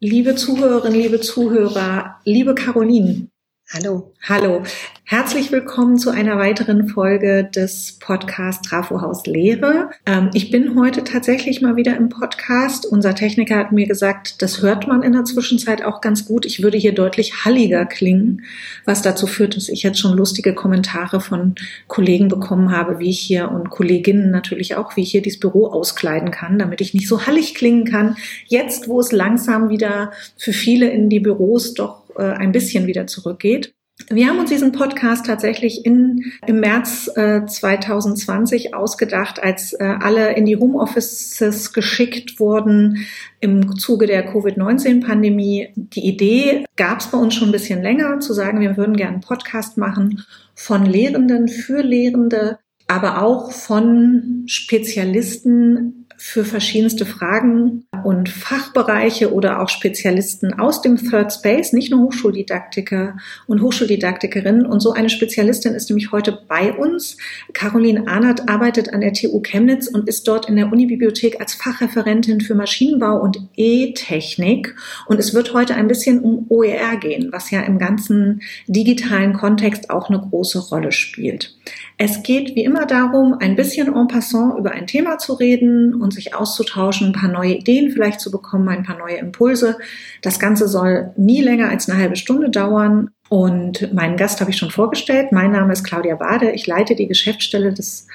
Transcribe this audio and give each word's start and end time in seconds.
Liebe 0.00 0.36
Zuhörerinnen, 0.36 0.96
liebe 0.96 1.20
Zuhörer, 1.20 2.20
liebe 2.24 2.54
Caroline. 2.54 3.26
Hallo. 3.70 4.14
Hallo. 4.26 4.62
Herzlich 5.04 5.52
willkommen 5.52 5.98
zu 5.98 6.08
einer 6.08 6.38
weiteren 6.38 6.88
Folge 6.88 7.44
des 7.44 7.98
Podcast 8.00 8.64
Trafo 8.64 9.02
Haus 9.02 9.26
Lehre. 9.26 9.90
Ähm, 10.06 10.30
ich 10.32 10.50
bin 10.50 10.80
heute 10.80 11.04
tatsächlich 11.04 11.60
mal 11.60 11.76
wieder 11.76 11.94
im 11.94 12.08
Podcast. 12.08 12.86
Unser 12.86 13.14
Techniker 13.14 13.56
hat 13.56 13.72
mir 13.72 13.86
gesagt, 13.86 14.40
das 14.40 14.62
hört 14.62 14.86
man 14.86 15.02
in 15.02 15.12
der 15.12 15.26
Zwischenzeit 15.26 15.84
auch 15.84 16.00
ganz 16.00 16.24
gut. 16.24 16.46
Ich 16.46 16.62
würde 16.62 16.78
hier 16.78 16.94
deutlich 16.94 17.44
halliger 17.44 17.84
klingen, 17.84 18.42
was 18.86 19.02
dazu 19.02 19.26
führt, 19.26 19.54
dass 19.54 19.68
ich 19.68 19.82
jetzt 19.82 20.00
schon 20.00 20.16
lustige 20.16 20.54
Kommentare 20.54 21.20
von 21.20 21.54
Kollegen 21.88 22.28
bekommen 22.28 22.70
habe, 22.70 22.98
wie 23.00 23.10
ich 23.10 23.20
hier 23.20 23.50
und 23.50 23.68
Kolleginnen 23.68 24.30
natürlich 24.30 24.76
auch, 24.76 24.96
wie 24.96 25.02
ich 25.02 25.10
hier 25.10 25.20
dieses 25.22 25.40
Büro 25.40 25.66
auskleiden 25.66 26.30
kann, 26.30 26.58
damit 26.58 26.80
ich 26.80 26.94
nicht 26.94 27.06
so 27.08 27.26
hallig 27.26 27.54
klingen 27.54 27.84
kann. 27.84 28.16
Jetzt, 28.46 28.88
wo 28.88 28.98
es 28.98 29.12
langsam 29.12 29.68
wieder 29.68 30.12
für 30.38 30.54
viele 30.54 30.88
in 30.88 31.10
die 31.10 31.20
Büros 31.20 31.74
doch 31.74 32.07
äh, 32.18 32.32
ein 32.32 32.52
bisschen 32.52 32.86
wieder 32.86 33.06
zurückgeht. 33.06 33.74
Wir 34.10 34.28
haben 34.28 34.38
uns 34.38 34.48
diesen 34.48 34.72
Podcast 34.72 35.26
tatsächlich 35.26 35.84
in, 35.84 36.32
im 36.46 36.60
März 36.60 37.10
äh, 37.16 37.44
2020 37.44 38.72
ausgedacht, 38.72 39.42
als 39.42 39.72
äh, 39.72 39.84
alle 39.84 40.34
in 40.34 40.46
die 40.46 40.56
Homeoffices 40.56 41.72
geschickt 41.72 42.38
wurden 42.38 43.06
im 43.40 43.76
Zuge 43.76 44.06
der 44.06 44.24
Covid-19-Pandemie. 44.24 45.72
Die 45.74 46.06
Idee 46.06 46.64
gab 46.76 47.00
es 47.00 47.08
bei 47.08 47.18
uns 47.18 47.34
schon 47.34 47.48
ein 47.48 47.52
bisschen 47.52 47.82
länger, 47.82 48.20
zu 48.20 48.32
sagen, 48.32 48.60
wir 48.60 48.76
würden 48.76 48.96
gerne 48.96 49.14
einen 49.14 49.20
Podcast 49.20 49.76
machen 49.76 50.24
von 50.54 50.86
Lehrenden 50.86 51.48
für 51.48 51.82
Lehrende, 51.82 52.58
aber 52.86 53.22
auch 53.22 53.50
von 53.50 54.44
Spezialisten 54.46 55.97
für 56.20 56.44
verschiedenste 56.44 57.06
Fragen 57.06 57.86
und 58.04 58.28
Fachbereiche 58.28 59.32
oder 59.32 59.62
auch 59.62 59.68
Spezialisten 59.68 60.52
aus 60.52 60.82
dem 60.82 60.96
Third 60.96 61.32
Space, 61.32 61.72
nicht 61.72 61.92
nur 61.92 62.00
Hochschuldidaktiker 62.02 63.16
und 63.46 63.62
Hochschuldidaktikerinnen. 63.62 64.66
Und 64.66 64.80
so 64.80 64.92
eine 64.92 65.10
Spezialistin 65.10 65.74
ist 65.74 65.88
nämlich 65.88 66.10
heute 66.10 66.36
bei 66.48 66.72
uns. 66.72 67.16
Caroline 67.52 68.08
Ahnert 68.08 68.48
arbeitet 68.48 68.92
an 68.92 69.00
der 69.00 69.12
TU 69.12 69.40
Chemnitz 69.40 69.86
und 69.86 70.08
ist 70.08 70.26
dort 70.26 70.48
in 70.48 70.56
der 70.56 70.72
Unibibliothek 70.72 71.40
als 71.40 71.54
Fachreferentin 71.54 72.40
für 72.40 72.56
Maschinenbau 72.56 73.20
und 73.20 73.38
E-Technik. 73.56 74.74
Und 75.06 75.20
es 75.20 75.34
wird 75.34 75.54
heute 75.54 75.76
ein 75.76 75.86
bisschen 75.86 76.18
um 76.18 76.46
OER 76.48 76.96
gehen, 76.96 77.28
was 77.30 77.52
ja 77.52 77.60
im 77.60 77.78
ganzen 77.78 78.42
digitalen 78.66 79.34
Kontext 79.34 79.88
auch 79.88 80.08
eine 80.08 80.18
große 80.18 80.58
Rolle 80.58 80.90
spielt. 80.90 81.54
Es 82.00 82.22
geht 82.22 82.54
wie 82.54 82.62
immer 82.62 82.86
darum, 82.86 83.34
ein 83.40 83.56
bisschen 83.56 83.92
en 83.92 84.06
passant 84.06 84.56
über 84.56 84.70
ein 84.70 84.86
Thema 84.86 85.18
zu 85.18 85.32
reden 85.32 86.00
und 86.00 86.14
sich 86.14 86.32
auszutauschen, 86.32 87.08
ein 87.08 87.12
paar 87.12 87.28
neue 87.28 87.54
Ideen 87.54 87.90
vielleicht 87.90 88.20
zu 88.20 88.30
bekommen, 88.30 88.68
ein 88.68 88.84
paar 88.84 88.96
neue 88.96 89.16
Impulse. 89.16 89.76
Das 90.22 90.38
Ganze 90.38 90.68
soll 90.68 91.12
nie 91.16 91.42
länger 91.42 91.68
als 91.68 91.88
eine 91.88 91.98
halbe 91.98 92.14
Stunde 92.14 92.50
dauern. 92.50 93.10
Und 93.28 93.92
meinen 93.92 94.16
Gast 94.16 94.40
habe 94.40 94.50
ich 94.50 94.56
schon 94.56 94.70
vorgestellt. 94.70 95.32
Mein 95.32 95.52
Name 95.52 95.72
ist 95.72 95.84
Claudia 95.84 96.14
Bade. 96.14 96.50
Ich 96.52 96.66
leite 96.66 96.94
die 96.94 97.06
Geschäftsstelle 97.06 97.74
des 97.74 98.06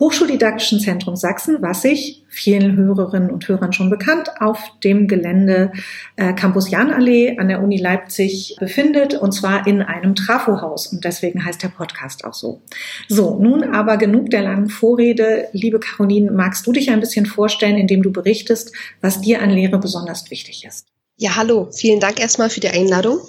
Hochschuldidaktischen 0.00 0.80
Zentrums 0.80 1.20
Sachsen, 1.20 1.58
was 1.60 1.82
sich 1.82 2.24
vielen 2.28 2.76
Hörerinnen 2.76 3.30
und 3.30 3.46
Hörern 3.46 3.74
schon 3.74 3.90
bekannt 3.90 4.30
auf 4.40 4.58
dem 4.82 5.06
Gelände 5.08 5.72
äh, 6.16 6.32
Campus 6.32 6.70
Jahnallee 6.70 7.36
an 7.38 7.48
der 7.48 7.62
Uni 7.62 7.76
Leipzig 7.76 8.56
befindet 8.58 9.14
und 9.14 9.32
zwar 9.32 9.66
in 9.66 9.82
einem 9.82 10.14
Trafohaus 10.14 10.86
und 10.86 11.04
deswegen 11.04 11.44
heißt 11.44 11.62
der 11.62 11.68
Podcast 11.68 12.24
auch 12.24 12.32
so. 12.32 12.62
So, 13.08 13.38
nun 13.38 13.64
aber 13.64 13.98
genug 13.98 14.30
der 14.30 14.42
langen 14.42 14.70
Vorrede. 14.70 15.48
Liebe 15.52 15.78
Caroline, 15.78 16.30
magst 16.30 16.66
du 16.66 16.72
dich 16.72 16.90
ein 16.90 17.00
bisschen 17.00 17.26
vorstellen, 17.26 17.76
indem 17.76 18.02
du 18.02 18.10
berichtest, 18.10 18.74
was 19.02 19.20
dir 19.20 19.42
an 19.42 19.50
Lehre 19.50 19.78
besonders 19.78 20.30
wichtig 20.30 20.64
ist? 20.66 20.86
Ja, 21.18 21.36
hallo. 21.36 21.68
Vielen 21.70 22.00
Dank 22.00 22.18
erstmal 22.18 22.48
für 22.48 22.60
die 22.60 22.70
Einladung. 22.70 23.20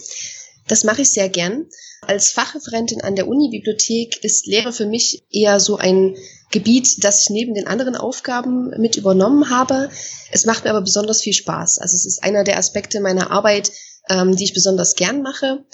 Das 0.68 0.84
mache 0.84 1.02
ich 1.02 1.12
sehr 1.12 1.30
gern. 1.30 1.68
Als 2.02 2.32
Fachreferentin 2.32 3.02
an 3.02 3.16
der 3.16 3.28
Uni-Bibliothek 3.28 4.24
ist 4.24 4.48
Lehre 4.48 4.74
für 4.74 4.86
mich 4.86 5.24
eher 5.30 5.60
so 5.60 5.78
ein 5.78 6.16
Gebiet, 6.52 7.04
das 7.04 7.22
ich 7.22 7.30
neben 7.30 7.54
den 7.54 7.68
anderen 7.68 7.96
Aufgaben 7.96 8.70
mit 8.80 8.96
übernommen 8.96 9.50
habe. 9.50 9.90
Es 10.32 10.46
macht 10.46 10.64
mir 10.64 10.70
aber 10.70 10.82
besonders 10.82 11.22
viel 11.22 11.34
Spaß. 11.34 11.80
Also 11.80 11.96
es 11.96 12.06
ist 12.06 12.24
einer 12.24 12.44
der 12.44 12.58
Aspekte 12.58 13.00
meiner 13.00 13.32
Arbeit, 13.32 13.72
ähm, 14.10 14.36
die 14.36 14.44
ich 14.44 14.54
besonders 14.54 14.96
gern 14.96 15.22
mache. 15.22 15.66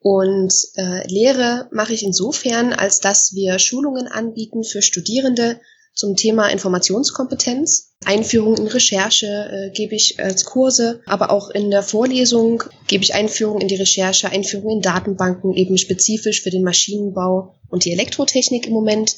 Und 0.00 0.52
äh, 0.76 1.06
Lehre 1.06 1.68
mache 1.72 1.94
ich 1.94 2.02
insofern, 2.02 2.72
als 2.72 3.00
dass 3.00 3.34
wir 3.34 3.58
Schulungen 3.58 4.06
anbieten 4.06 4.62
für 4.62 4.82
Studierende 4.82 5.60
zum 5.94 6.16
Thema 6.16 6.48
Informationskompetenz. 6.48 7.92
Einführung 8.04 8.56
in 8.56 8.66
Recherche 8.66 9.26
äh, 9.26 9.70
gebe 9.70 9.94
ich 9.94 10.18
als 10.18 10.44
Kurse, 10.44 11.00
aber 11.06 11.30
auch 11.30 11.50
in 11.50 11.70
der 11.70 11.82
Vorlesung 11.82 12.64
gebe 12.86 13.04
ich 13.04 13.14
Einführung 13.14 13.60
in 13.60 13.68
die 13.68 13.76
Recherche, 13.76 14.28
Einführung 14.28 14.76
in 14.76 14.82
Datenbanken, 14.82 15.54
eben 15.54 15.78
spezifisch 15.78 16.42
für 16.42 16.50
den 16.50 16.64
Maschinenbau 16.64 17.54
und 17.68 17.84
die 17.84 17.92
Elektrotechnik 17.92 18.66
im 18.66 18.72
Moment. 18.72 19.16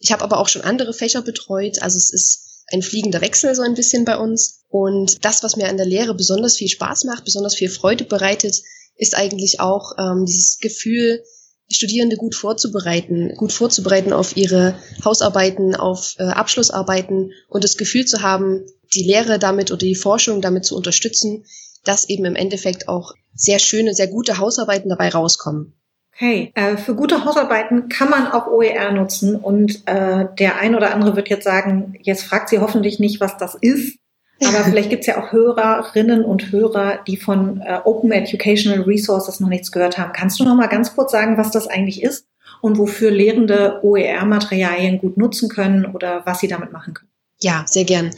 Ich 0.00 0.12
habe 0.12 0.22
aber 0.22 0.38
auch 0.38 0.48
schon 0.48 0.62
andere 0.62 0.92
Fächer 0.92 1.22
betreut, 1.22 1.80
also 1.80 1.96
es 1.96 2.12
ist 2.12 2.46
ein 2.72 2.82
fliegender 2.82 3.20
Wechsel 3.20 3.54
so 3.54 3.62
ein 3.62 3.74
bisschen 3.74 4.04
bei 4.04 4.18
uns. 4.18 4.64
Und 4.68 5.24
das, 5.24 5.42
was 5.42 5.56
mir 5.56 5.68
an 5.68 5.76
der 5.76 5.86
Lehre 5.86 6.14
besonders 6.14 6.56
viel 6.56 6.68
Spaß 6.68 7.04
macht, 7.04 7.24
besonders 7.24 7.54
viel 7.54 7.70
Freude 7.70 8.04
bereitet, 8.04 8.60
ist 8.96 9.16
eigentlich 9.16 9.60
auch 9.60 9.92
ähm, 9.98 10.24
dieses 10.26 10.58
Gefühl, 10.58 11.22
Studierende 11.68 12.16
gut 12.16 12.34
vorzubereiten, 12.34 13.34
gut 13.36 13.52
vorzubereiten 13.52 14.12
auf 14.12 14.36
ihre 14.36 14.76
Hausarbeiten, 15.04 15.74
auf 15.74 16.14
äh, 16.18 16.24
Abschlussarbeiten 16.24 17.32
und 17.48 17.64
das 17.64 17.76
Gefühl 17.76 18.04
zu 18.04 18.22
haben, 18.22 18.64
die 18.94 19.02
Lehre 19.02 19.38
damit 19.38 19.70
oder 19.70 19.78
die 19.78 19.96
Forschung 19.96 20.40
damit 20.40 20.64
zu 20.64 20.76
unterstützen, 20.76 21.44
dass 21.84 22.08
eben 22.08 22.24
im 22.24 22.36
Endeffekt 22.36 22.88
auch 22.88 23.14
sehr 23.34 23.58
schöne, 23.58 23.94
sehr 23.94 24.08
gute 24.08 24.38
Hausarbeiten 24.38 24.88
dabei 24.88 25.08
rauskommen. 25.08 25.74
Okay, 26.14 26.50
äh, 26.54 26.76
für 26.78 26.94
gute 26.94 27.24
Hausarbeiten 27.24 27.88
kann 27.88 28.08
man 28.08 28.28
auch 28.28 28.46
OER 28.46 28.92
nutzen 28.92 29.36
und 29.36 29.82
äh, 29.86 30.26
der 30.38 30.56
ein 30.58 30.74
oder 30.74 30.94
andere 30.94 31.14
wird 31.14 31.28
jetzt 31.28 31.44
sagen, 31.44 31.94
jetzt 32.00 32.22
fragt 32.22 32.48
sie 32.48 32.58
hoffentlich 32.58 32.98
nicht, 32.98 33.20
was 33.20 33.36
das 33.36 33.54
ist. 33.54 33.98
Aber 34.44 34.64
vielleicht 34.64 34.90
gibt 34.90 35.00
es 35.00 35.06
ja 35.06 35.22
auch 35.22 35.32
Hörerinnen 35.32 36.24
und 36.24 36.52
Hörer, 36.52 37.00
die 37.06 37.16
von 37.16 37.62
äh, 37.62 37.78
Open 37.84 38.12
Educational 38.12 38.82
Resources 38.82 39.40
noch 39.40 39.48
nichts 39.48 39.72
gehört 39.72 39.96
haben. 39.96 40.12
Kannst 40.12 40.38
du 40.38 40.44
noch 40.44 40.54
mal 40.54 40.66
ganz 40.66 40.94
kurz 40.94 41.12
sagen, 41.12 41.38
was 41.38 41.50
das 41.50 41.66
eigentlich 41.66 42.02
ist 42.02 42.26
und 42.60 42.76
wofür 42.76 43.10
Lehrende 43.10 43.80
OER-Materialien 43.82 44.98
gut 44.98 45.16
nutzen 45.16 45.48
können 45.48 45.86
oder 45.86 46.22
was 46.26 46.40
sie 46.40 46.48
damit 46.48 46.72
machen 46.72 46.92
können? 46.92 47.10
Ja, 47.40 47.64
sehr 47.66 47.84
gern. 47.84 48.14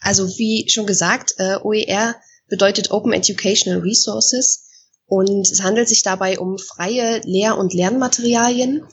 Also 0.00 0.26
wie 0.38 0.68
schon 0.68 0.86
gesagt, 0.86 1.34
äh, 1.38 1.56
OER 1.62 2.16
bedeutet 2.48 2.90
Open 2.90 3.12
Educational 3.12 3.80
Resources 3.80 4.68
und 5.06 5.50
es 5.50 5.62
handelt 5.62 5.88
sich 5.88 6.02
dabei 6.02 6.38
um 6.38 6.58
freie 6.58 7.20
Lehr- 7.24 7.58
und 7.58 7.74
Lernmaterialien, 7.74 8.84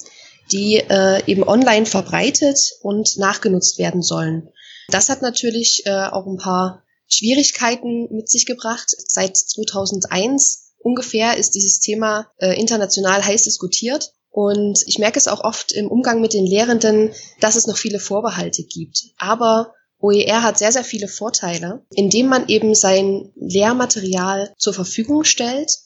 die 0.52 0.78
äh, 0.78 1.22
eben 1.26 1.44
online 1.44 1.86
verbreitet 1.86 2.74
und 2.82 3.18
nachgenutzt 3.18 3.78
werden 3.80 4.02
sollen. 4.02 4.50
Das 4.92 5.10
hat 5.10 5.22
natürlich 5.22 5.86
äh, 5.86 5.92
auch 5.92 6.28
ein 6.28 6.38
paar 6.38 6.84
Schwierigkeiten 7.08 8.14
mit 8.14 8.30
sich 8.30 8.46
gebracht. 8.46 8.90
Seit 9.08 9.36
2001 9.36 10.74
ungefähr 10.80 11.38
ist 11.38 11.56
dieses 11.56 11.80
Thema 11.80 12.28
äh, 12.38 12.60
international 12.60 13.24
heiß 13.24 13.44
diskutiert. 13.44 14.14
Und 14.30 14.84
ich 14.88 14.98
merke 14.98 15.20
es 15.20 15.28
auch 15.28 15.44
oft 15.44 15.74
im 15.74 15.88
Umgang 15.90 16.22
mit 16.22 16.34
den 16.34 16.46
Lehrenden, 16.46 17.12
dass 17.42 17.56
es 17.56 17.68
noch 17.68 17.78
viele 17.78 18.00
Vorbehalte 18.00 18.64
gibt. 18.64 19.08
Aber 19.18 19.74
OER 20.00 20.42
hat 20.42 20.58
sehr, 20.58 20.72
sehr 20.72 20.86
viele 20.86 21.08
Vorteile, 21.08 21.86
indem 21.94 22.28
man 22.28 22.48
eben 22.48 22.74
sein 22.74 23.32
Lehrmaterial 23.36 24.54
zur 24.58 24.74
Verfügung 24.74 25.26
stellt 25.26 25.80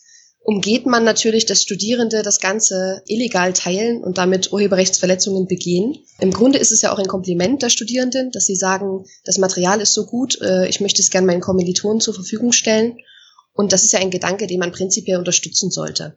umgeht 0.45 0.85
man 0.85 1.03
natürlich, 1.03 1.47
dass 1.47 1.63
Studierende 1.63 2.21
das 2.21 2.39
Ganze 2.39 3.01
illegal 3.07 3.51
teilen 3.51 4.03
und 4.03 4.19
damit 4.19 4.53
Urheberrechtsverletzungen 4.53 5.47
begehen. 5.47 5.97
Im 6.19 6.31
Grunde 6.31 6.59
ist 6.59 6.71
es 6.71 6.83
ja 6.83 6.93
auch 6.93 6.99
ein 6.99 7.07
Kompliment 7.07 7.63
der 7.63 7.71
Studierenden, 7.71 8.29
dass 8.29 8.45
sie 8.45 8.55
sagen, 8.55 9.05
das 9.23 9.39
Material 9.39 9.81
ist 9.81 9.95
so 9.95 10.05
gut, 10.05 10.39
äh, 10.41 10.67
ich 10.67 10.81
möchte 10.81 11.01
es 11.01 11.09
gerne 11.09 11.25
meinen 11.25 11.41
Kommilitonen 11.41 11.99
zur 11.99 12.13
Verfügung 12.13 12.51
stellen. 12.51 12.99
Und 13.53 13.73
das 13.73 13.83
ist 13.83 13.93
ja 13.93 13.99
ein 13.99 14.11
Gedanke, 14.11 14.45
den 14.45 14.59
man 14.59 14.71
prinzipiell 14.71 15.17
unterstützen 15.17 15.71
sollte. 15.71 16.15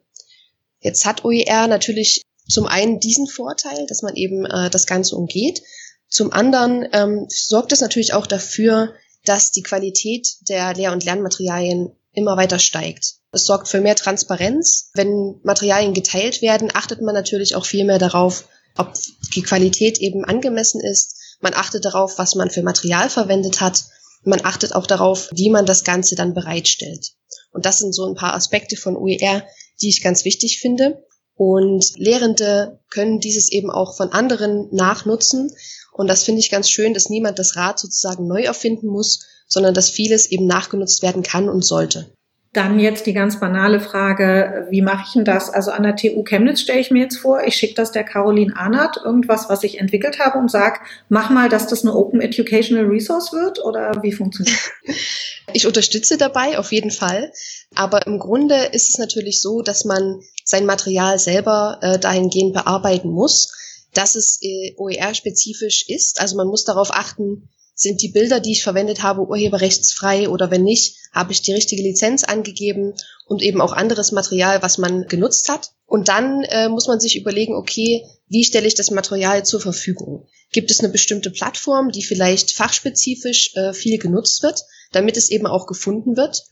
Jetzt 0.79 1.05
hat 1.05 1.25
OER 1.25 1.67
natürlich 1.67 2.21
zum 2.47 2.67
einen 2.67 2.99
diesen 2.99 3.25
Vorteil, 3.25 3.87
dass 3.87 4.03
man 4.03 4.15
eben 4.15 4.45
äh, 4.45 4.69
das 4.69 4.85
Ganze 4.85 5.15
umgeht. 5.15 5.63
Zum 6.07 6.31
anderen 6.31 6.87
ähm, 6.93 7.25
sorgt 7.29 7.71
es 7.71 7.81
natürlich 7.81 8.13
auch 8.13 8.27
dafür, 8.27 8.93
dass 9.25 9.51
die 9.51 9.63
Qualität 9.63 10.27
der 10.47 10.75
Lehr- 10.75 10.91
und 10.91 11.03
Lernmaterialien 11.03 11.89
immer 12.13 12.37
weiter 12.37 12.59
steigt. 12.59 13.18
Es 13.31 13.45
sorgt 13.45 13.67
für 13.67 13.81
mehr 13.81 13.95
Transparenz. 13.95 14.89
Wenn 14.93 15.39
Materialien 15.43 15.93
geteilt 15.93 16.41
werden, 16.41 16.71
achtet 16.73 17.01
man 17.01 17.13
natürlich 17.13 17.55
auch 17.55 17.65
viel 17.65 17.85
mehr 17.85 17.99
darauf, 17.99 18.47
ob 18.77 18.93
die 19.35 19.43
Qualität 19.43 19.99
eben 19.99 20.25
angemessen 20.25 20.81
ist. 20.81 21.37
Man 21.41 21.53
achtet 21.53 21.85
darauf, 21.85 22.17
was 22.17 22.35
man 22.35 22.49
für 22.49 22.63
Material 22.63 23.09
verwendet 23.09 23.61
hat. 23.61 23.83
Man 24.23 24.43
achtet 24.43 24.73
auch 24.73 24.87
darauf, 24.87 25.29
wie 25.33 25.49
man 25.49 25.65
das 25.65 25.83
Ganze 25.83 26.15
dann 26.15 26.33
bereitstellt. 26.33 27.13
Und 27.51 27.65
das 27.65 27.79
sind 27.79 27.93
so 27.93 28.05
ein 28.05 28.15
paar 28.15 28.33
Aspekte 28.33 28.75
von 28.75 28.97
OER, 28.97 29.45
die 29.81 29.89
ich 29.89 30.03
ganz 30.03 30.25
wichtig 30.25 30.59
finde. 30.59 31.03
Und 31.35 31.93
Lehrende 31.95 32.79
können 32.89 33.19
dieses 33.19 33.51
eben 33.51 33.71
auch 33.71 33.95
von 33.95 34.11
anderen 34.11 34.67
nachnutzen. 34.73 35.55
Und 35.93 36.07
das 36.07 36.23
finde 36.23 36.41
ich 36.41 36.51
ganz 36.51 36.69
schön, 36.69 36.93
dass 36.93 37.09
niemand 37.09 37.39
das 37.39 37.55
Rad 37.55 37.79
sozusagen 37.79 38.27
neu 38.27 38.43
erfinden 38.43 38.87
muss, 38.87 39.25
sondern 39.47 39.73
dass 39.73 39.89
vieles 39.89 40.25
eben 40.25 40.47
nachgenutzt 40.47 41.01
werden 41.01 41.23
kann 41.23 41.47
und 41.47 41.63
sollte. 41.63 42.11
Dann 42.51 42.79
jetzt 42.79 43.05
die 43.05 43.13
ganz 43.13 43.39
banale 43.39 43.79
Frage, 43.79 44.67
wie 44.71 44.81
mache 44.81 45.03
ich 45.05 45.13
denn 45.13 45.23
das? 45.23 45.51
Also 45.51 45.69
an 45.69 45.83
der 45.83 45.95
TU 45.95 46.23
Chemnitz 46.23 46.61
stelle 46.61 46.79
ich 46.79 46.89
mir 46.89 47.03
jetzt 47.03 47.17
vor, 47.17 47.43
ich 47.43 47.55
schicke 47.55 47.75
das 47.75 47.91
der 47.91 48.03
Caroline 48.03 48.55
Arnert, 48.55 48.97
irgendwas, 49.05 49.49
was 49.49 49.63
ich 49.63 49.79
entwickelt 49.79 50.19
habe 50.19 50.39
und 50.39 50.49
sage, 50.49 50.79
mach 51.09 51.29
mal, 51.29 51.47
dass 51.47 51.67
das 51.67 51.83
eine 51.83 51.95
Open 51.95 52.21
Educational 52.21 52.85
Resource 52.85 53.33
wird 53.33 53.63
oder 53.63 53.91
wie 54.01 54.11
funktioniert 54.11 54.57
Ich 55.53 55.67
unterstütze 55.67 56.17
dabei 56.17 56.57
auf 56.57 56.71
jeden 56.71 56.91
Fall. 56.91 57.31
Aber 57.75 58.05
im 58.07 58.19
Grunde 58.19 58.55
ist 58.71 58.89
es 58.89 58.97
natürlich 58.97 59.41
so, 59.41 59.61
dass 59.61 59.85
man 59.85 60.21
sein 60.43 60.65
Material 60.65 61.19
selber 61.19 61.79
äh, 61.81 61.99
dahingehend 61.99 62.53
bearbeiten 62.53 63.09
muss, 63.09 63.53
dass 63.93 64.15
es 64.15 64.39
äh, 64.41 64.73
OER-spezifisch 64.77 65.85
ist. 65.87 66.19
Also 66.21 66.35
man 66.35 66.47
muss 66.47 66.65
darauf 66.65 66.91
achten, 66.91 67.49
sind 67.81 68.01
die 68.01 68.09
Bilder, 68.09 68.41
die 68.41 68.51
ich 68.51 68.63
verwendet 68.63 69.03
habe, 69.03 69.21
urheberrechtsfrei 69.21 70.27
oder 70.27 70.51
wenn 70.51 70.63
nicht, 70.63 70.97
habe 71.13 71.31
ich 71.31 71.41
die 71.41 71.53
richtige 71.53 71.81
Lizenz 71.81 72.25
angegeben 72.25 72.93
und 73.25 73.41
eben 73.41 73.61
auch 73.61 73.71
anderes 73.71 74.11
Material, 74.11 74.61
was 74.61 74.77
man 74.77 75.07
genutzt 75.07 75.47
hat. 75.49 75.71
Und 75.85 76.09
dann 76.09 76.43
äh, 76.43 76.67
muss 76.67 76.87
man 76.87 76.99
sich 76.99 77.15
überlegen, 77.15 77.55
okay, 77.55 78.05
wie 78.27 78.43
stelle 78.43 78.67
ich 78.67 78.75
das 78.75 78.91
Material 78.91 79.45
zur 79.45 79.61
Verfügung? 79.61 80.27
Gibt 80.51 80.71
es 80.71 80.81
eine 80.81 80.89
bestimmte 80.89 81.31
Plattform, 81.31 81.91
die 81.91 82.03
vielleicht 82.03 82.51
fachspezifisch 82.51 83.55
äh, 83.55 83.71
viel 83.71 83.97
genutzt 83.97 84.43
wird, 84.43 84.61
damit 84.91 85.15
es 85.15 85.29
eben 85.29 85.47
auch 85.47 85.65
gefunden 85.65 86.17
wird? 86.17 86.43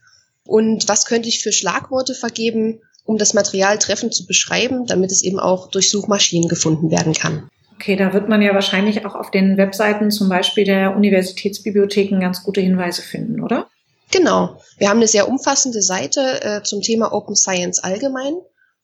Und 0.45 0.87
was 0.87 1.05
könnte 1.05 1.27
ich 1.27 1.41
für 1.41 1.51
Schlagworte 1.51 2.15
vergeben, 2.15 2.79
um 3.03 3.17
das 3.17 3.33
Material 3.33 3.77
treffend 3.79 4.13
zu 4.13 4.25
beschreiben, 4.25 4.85
damit 4.85 5.11
es 5.11 5.23
eben 5.23 5.39
auch 5.39 5.69
durch 5.71 5.89
Suchmaschinen 5.89 6.47
gefunden 6.47 6.89
werden 6.89 7.13
kann? 7.13 7.49
Okay, 7.79 7.95
da 7.95 8.11
wird 8.11 8.27
man 8.27 8.41
ja 8.41 8.55
wahrscheinlich 8.55 9.05
auch 9.05 9.13
auf 9.13 9.29
den 9.29 9.55
Webseiten 9.57 10.09
zum 10.09 10.29
Beispiel 10.29 10.63
der 10.63 10.95
Universitätsbibliotheken 10.95 12.19
ganz 12.19 12.41
gute 12.41 12.59
Hinweise 12.59 13.03
finden, 13.03 13.43
oder? 13.43 13.67
Genau. 14.11 14.59
Wir 14.79 14.89
haben 14.89 14.97
eine 14.97 15.07
sehr 15.07 15.29
umfassende 15.29 15.83
Seite 15.83 16.41
äh, 16.41 16.63
zum 16.63 16.81
Thema 16.81 17.13
Open 17.13 17.35
Science 17.35 17.77
allgemein 17.77 18.33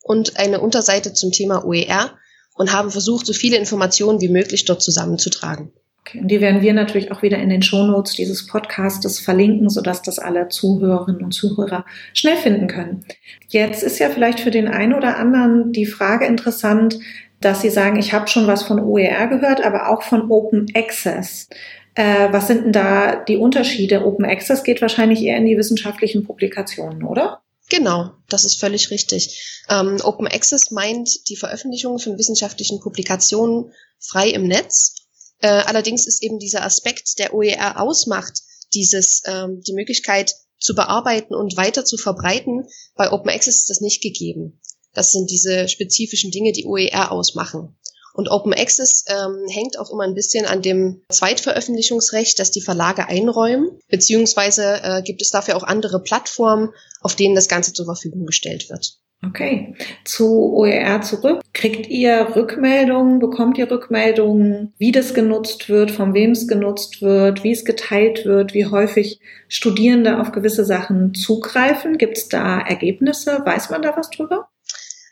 und 0.04 0.38
eine 0.38 0.62
Unterseite 0.62 1.14
zum 1.14 1.32
Thema 1.32 1.66
OER 1.66 2.12
und 2.54 2.72
haben 2.72 2.92
versucht, 2.92 3.26
so 3.26 3.34
viele 3.34 3.58
Informationen 3.58 4.22
wie 4.22 4.30
möglich 4.30 4.66
dort 4.66 4.84
zusammenzutragen. 4.84 5.72
Okay, 6.02 6.20
und 6.20 6.28
die 6.28 6.42
werden 6.42 6.62
wir 6.62 6.74
natürlich 6.74 7.12
auch 7.12 7.24
wieder 7.24 7.40
in 7.40 7.50
den 7.50 7.64
Shownotes 7.64 8.14
dieses 8.14 8.46
Podcastes 8.46 9.20
verlinken, 9.20 9.70
sodass 9.70 10.04
das 10.04 10.20
alle 10.20 10.50
Zuhörerinnen 10.50 11.24
und 11.24 11.32
Zuhörer 11.32 11.86
schnell 12.14 12.36
finden 12.36 12.68
können. 12.68 13.06
Jetzt 13.48 13.82
ist 13.82 13.98
ja 13.98 14.10
vielleicht 14.10 14.42
für 14.42 14.52
den 14.52 14.68
einen 14.68 14.94
oder 14.94 15.18
anderen 15.18 15.72
die 15.72 15.86
Frage 15.88 16.26
interessant, 16.26 17.00
dass 17.44 17.62
sie 17.62 17.70
sagen, 17.70 17.98
ich 17.98 18.14
habe 18.14 18.28
schon 18.28 18.48
was 18.48 18.64
von 18.64 18.80
OER 18.80 19.28
gehört, 19.28 19.64
aber 19.64 19.90
auch 19.90 20.04
von 20.04 20.30
Open 20.30 20.68
Access. 20.76 21.48
Äh, 21.96 22.32
was 22.32 22.48
sind 22.48 22.64
denn 22.66 22.72
da 22.72 23.16
die 23.16 23.38
Unterschiede? 23.38 24.06
Open 24.06 24.26
Access 24.26 24.64
geht 24.64 24.82
wahrscheinlich 24.82 25.22
eher 25.22 25.38
in 25.38 25.46
die 25.46 25.58
wissenschaftlichen 25.58 26.24
Publikationen, 26.24 27.04
oder? 27.04 27.42
Genau, 27.70 28.12
das 28.30 28.46
ist 28.46 28.60
völlig 28.60 28.92
richtig. 28.92 29.64
Ähm, 29.70 29.98
Open 30.04 30.28
Access 30.28 30.72
meint 30.72 31.30
die 31.30 31.36
Veröffentlichung 31.36 32.00
von 32.00 32.18
wissenschaftlichen 32.18 32.80
Publikationen 32.80 33.72
frei 34.00 34.30
im 34.30 34.48
Netz. 34.48 34.96
Äh, 35.40 35.48
allerdings 35.48 36.08
ist 36.08 36.24
eben 36.24 36.40
dieser 36.40 36.64
Aspekt, 36.64 37.20
der 37.20 37.34
OER 37.34 37.80
ausmacht, 37.80 38.42
dieses 38.74 39.22
ähm, 39.26 39.62
die 39.66 39.74
Möglichkeit 39.74 40.34
zu 40.60 40.76
bearbeiten 40.76 41.36
und 41.36 41.58
weiter 41.58 41.86
zu 41.86 41.98
verbreiten, 41.98 42.66
bei 42.96 43.12
Open 43.12 43.30
Access 43.30 43.58
ist 43.58 43.70
das 43.70 43.82
nicht 43.82 44.02
gegeben. 44.02 44.60
Das 44.94 45.12
sind 45.12 45.30
diese 45.30 45.68
spezifischen 45.68 46.32
Dinge, 46.32 46.52
die 46.52 46.66
OER 46.66 47.12
ausmachen. 47.12 47.76
Und 48.14 48.30
Open 48.30 48.54
Access 48.54 49.06
ähm, 49.08 49.48
hängt 49.50 49.80
auch 49.80 49.92
immer 49.92 50.04
ein 50.04 50.14
bisschen 50.14 50.46
an 50.46 50.62
dem 50.62 51.02
Zweitveröffentlichungsrecht, 51.10 52.38
das 52.40 52.52
die 52.52 52.62
Verlage 52.62 53.08
einräumen, 53.08 53.80
beziehungsweise 53.90 54.82
äh, 54.84 55.02
gibt 55.02 55.22
es 55.24 55.32
dafür 55.32 55.58
auch 55.58 55.64
andere 55.64 56.02
Plattformen, 56.02 56.70
auf 57.02 57.16
denen 57.16 57.34
das 57.34 57.48
Ganze 57.48 57.74
zur 57.74 57.86
Verfügung 57.86 58.28
gestellt 58.28 58.70
wird. 58.70 59.00
Okay, 59.26 59.74
zu 60.04 60.54
OER 60.54 61.02
zurück. 61.02 61.42
Kriegt 61.54 61.88
ihr 61.88 62.36
Rückmeldungen, 62.36 63.20
bekommt 63.20 63.58
ihr 63.58 63.72
Rückmeldungen, 63.72 64.74
wie 64.78 64.92
das 64.92 65.14
genutzt 65.14 65.70
wird, 65.70 65.92
von 65.92 66.14
wem 66.14 66.32
es 66.32 66.48
genutzt 66.48 67.02
wird, 67.02 67.44
wie 67.44 67.54
es 67.54 67.64
geteilt 67.64 68.26
wird, 68.26 68.54
wie 68.54 68.66
häufig 68.66 69.22
Studierende 69.48 70.20
auf 70.20 70.34
gewisse 70.34 70.66
Sachen 70.66 71.14
zugreifen? 71.14 71.98
Gibt 71.98 72.18
es 72.18 72.28
da 72.28 72.60
Ergebnisse? 72.60 73.42
Weiß 73.46 73.70
man 73.70 73.82
da 73.82 73.96
was 73.96 74.10
drüber? 74.10 74.50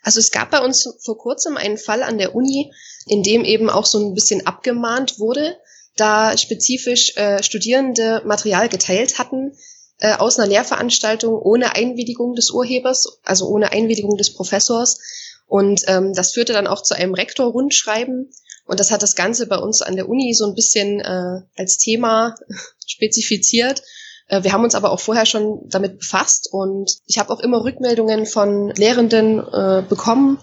Also 0.02 0.20
es 0.20 0.30
gab 0.30 0.50
bei 0.50 0.60
uns 0.60 0.88
vor 1.00 1.16
kurzem 1.16 1.56
einen 1.56 1.78
Fall 1.78 2.02
an 2.02 2.18
der 2.18 2.34
Uni, 2.34 2.72
in 3.06 3.22
dem 3.22 3.44
eben 3.44 3.70
auch 3.70 3.86
so 3.86 3.98
ein 3.98 4.14
bisschen 4.14 4.46
abgemahnt 4.46 5.18
wurde, 5.18 5.56
da 5.96 6.36
spezifisch 6.36 7.16
äh, 7.16 7.42
Studierende 7.42 8.22
Material 8.24 8.68
geteilt 8.68 9.18
hatten 9.18 9.52
äh, 10.02 10.14
aus 10.14 10.38
einer 10.38 10.48
Lehrveranstaltung 10.48 11.34
ohne 11.34 11.74
Einwilligung 11.74 12.34
des 12.34 12.50
Urhebers, 12.50 13.20
also 13.22 13.46
ohne 13.46 13.72
Einwilligung 13.72 14.16
des 14.16 14.34
Professors. 14.34 15.00
Und 15.46 15.82
ähm, 15.86 16.12
das 16.14 16.32
führte 16.32 16.52
dann 16.52 16.66
auch 16.66 16.82
zu 16.82 16.94
einem 16.94 17.14
Rektor-Rundschreiben. 17.14 18.30
Und 18.66 18.80
das 18.80 18.90
hat 18.90 19.02
das 19.02 19.14
Ganze 19.14 19.46
bei 19.46 19.58
uns 19.58 19.82
an 19.82 19.96
der 19.96 20.08
Uni 20.08 20.34
so 20.34 20.46
ein 20.46 20.54
bisschen 20.54 21.00
äh, 21.00 21.42
als 21.56 21.78
Thema 21.78 22.34
spezifiziert. 22.86 23.82
Äh, 24.32 24.42
wir 24.44 24.52
haben 24.52 24.64
uns 24.64 24.74
aber 24.74 24.90
auch 24.90 25.00
vorher 25.00 25.26
schon 25.26 25.60
damit 25.68 25.98
befasst 25.98 26.48
und 26.50 26.98
ich 27.06 27.18
habe 27.18 27.30
auch 27.32 27.40
immer 27.40 27.62
Rückmeldungen 27.62 28.26
von 28.26 28.70
Lehrenden 28.70 29.38
äh, 29.38 29.84
bekommen, 29.86 30.38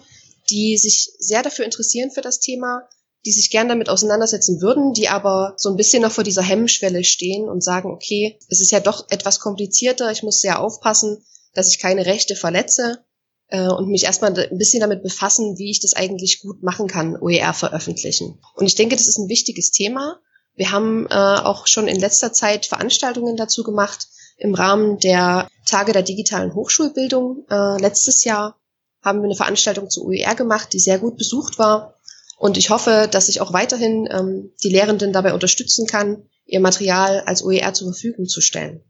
die 0.50 0.78
sich 0.78 1.12
sehr 1.18 1.42
dafür 1.42 1.66
interessieren 1.66 2.12
für 2.12 2.22
das 2.22 2.40
Thema, 2.40 2.84
die 3.26 3.32
sich 3.32 3.50
gern 3.50 3.68
damit 3.68 3.90
auseinandersetzen 3.90 4.62
würden, 4.62 4.94
die 4.94 5.10
aber 5.10 5.56
so 5.58 5.70
ein 5.70 5.76
bisschen 5.76 6.04
noch 6.04 6.12
vor 6.12 6.24
dieser 6.24 6.44
Hemmschwelle 6.44 7.04
stehen 7.04 7.50
und 7.50 7.64
sagen, 7.64 7.92
okay, 7.92 8.40
es 8.48 8.62
ist 8.62 8.72
ja 8.72 8.80
doch 8.80 9.08
etwas 9.10 9.40
komplizierter, 9.40 10.12
ich 10.12 10.24
muss 10.24 10.40
sehr 10.40 10.62
aufpassen, 10.62 11.26
dass 11.54 11.68
ich 11.68 11.80
keine 11.80 12.06
Rechte 12.06 12.36
verletze 12.36 13.04
äh, 13.48 13.68
und 13.68 13.90
mich 13.90 14.04
erstmal 14.04 14.40
ein 14.40 14.58
bisschen 14.58 14.82
damit 14.82 15.02
befassen, 15.02 15.58
wie 15.58 15.72
ich 15.72 15.80
das 15.80 15.96
eigentlich 15.96 16.42
gut 16.42 16.62
machen 16.62 16.88
kann, 16.88 17.18
OER 17.20 17.54
veröffentlichen. 17.54 18.40
Und 18.56 18.68
ich 18.68 18.76
denke, 18.76 18.96
das 18.96 19.08
ist 19.08 19.18
ein 19.18 19.30
wichtiges 19.30 19.72
Thema 19.72 20.20
wir 20.60 20.74
haben 20.74 21.08
äh, 21.10 21.16
auch 21.16 21.68
schon 21.68 21.88
in 21.88 22.02
letzter 22.02 22.34
Zeit 22.34 22.66
Veranstaltungen 22.66 23.38
dazu 23.38 23.64
gemacht 23.64 24.10
im 24.38 24.54
Rahmen 24.54 25.00
der 25.00 25.48
Tage 25.66 25.94
der 25.94 26.04
digitalen 26.04 26.54
Hochschulbildung. 26.54 27.46
Äh, 27.50 27.80
letztes 27.80 28.26
Jahr 28.26 28.60
haben 29.02 29.20
wir 29.20 29.26
eine 29.26 29.36
Veranstaltung 29.36 29.90
zu 29.90 30.06
OER 30.06 30.36
gemacht, 30.36 30.74
die 30.74 30.80
sehr 30.80 31.00
gut 31.00 31.16
besucht 31.16 31.60
war. 31.60 31.96
Und 32.38 32.58
ich 32.58 32.72
hoffe, 32.72 33.08
dass 33.10 33.30
ich 33.30 33.40
auch 33.40 33.54
weiterhin 33.54 34.10
ähm, 34.12 34.52
die 34.62 34.68
Lehrenden 34.68 35.14
dabei 35.14 35.34
unterstützen 35.34 35.88
kann, 35.88 36.24
ihr 36.46 36.60
Material 36.60 37.22
als 37.22 37.42
OER 37.42 37.74
zur 37.74 37.94
Verfügung 37.94 38.26
zu 38.26 38.42
stellen. 38.42 38.82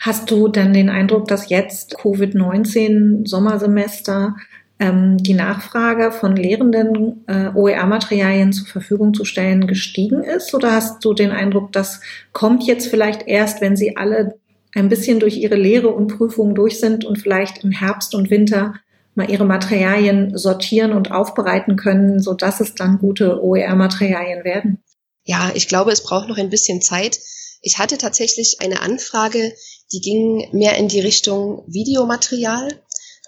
Hast 0.00 0.30
du 0.30 0.48
denn 0.48 0.72
den 0.72 0.88
Eindruck, 0.88 1.28
dass 1.28 1.50
jetzt 1.50 1.98
Covid-19 1.98 3.28
Sommersemester 3.28 4.34
die 4.80 5.34
Nachfrage 5.34 6.12
von 6.12 6.36
Lehrenden, 6.36 7.24
äh, 7.26 7.50
OER-Materialien 7.52 8.52
zur 8.52 8.68
Verfügung 8.68 9.12
zu 9.12 9.24
stellen, 9.24 9.66
gestiegen 9.66 10.22
ist? 10.22 10.54
Oder 10.54 10.72
hast 10.72 11.04
du 11.04 11.14
den 11.14 11.32
Eindruck, 11.32 11.72
das 11.72 12.00
kommt 12.32 12.62
jetzt 12.62 12.86
vielleicht 12.86 13.26
erst, 13.26 13.60
wenn 13.60 13.76
sie 13.76 13.96
alle 13.96 14.38
ein 14.74 14.88
bisschen 14.88 15.18
durch 15.18 15.36
ihre 15.36 15.56
Lehre 15.56 15.88
und 15.88 16.16
Prüfungen 16.16 16.54
durch 16.54 16.78
sind 16.78 17.04
und 17.04 17.18
vielleicht 17.18 17.64
im 17.64 17.72
Herbst 17.72 18.14
und 18.14 18.30
Winter 18.30 18.74
mal 19.14 19.28
ihre 19.28 19.44
Materialien 19.44 20.38
sortieren 20.38 20.92
und 20.92 21.10
aufbereiten 21.10 21.76
können, 21.76 22.20
so 22.20 22.34
dass 22.34 22.60
es 22.60 22.74
dann 22.74 22.98
gute 22.98 23.42
OER-Materialien 23.42 24.44
werden? 24.44 24.78
Ja, 25.24 25.50
ich 25.54 25.68
glaube, 25.68 25.90
es 25.90 26.04
braucht 26.04 26.28
noch 26.28 26.38
ein 26.38 26.50
bisschen 26.50 26.80
Zeit. 26.80 27.18
Ich 27.60 27.78
hatte 27.78 27.98
tatsächlich 27.98 28.58
eine 28.60 28.80
Anfrage, 28.80 29.52
die 29.92 30.00
ging 30.00 30.48
mehr 30.52 30.76
in 30.76 30.88
die 30.88 31.00
Richtung 31.00 31.64
Videomaterial. 31.66 32.68